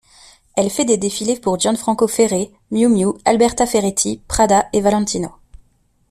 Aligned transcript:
Elle 0.57 0.71
fait 0.71 0.83
des 0.83 0.97
défilés 0.97 1.39
pour 1.39 1.59
Gianfranco 1.59 2.07
Ferré, 2.07 2.51
Miu 2.71 2.87
Miu, 2.87 3.09
Alberta 3.23 3.67
Ferretti, 3.67 4.23
Prada 4.27 4.65
et 4.73 4.81
Valentino. 4.81 5.31